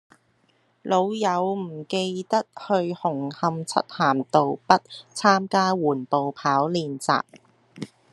[0.81, 4.81] 老友唔記得去紅磡漆咸道北
[5.13, 7.21] 參加緩步跑練習